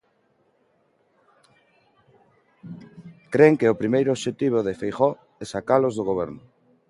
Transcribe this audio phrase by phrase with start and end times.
[3.33, 6.41] Cren que o primeiro obxectivo de Feijóo é sacalos do Goberno.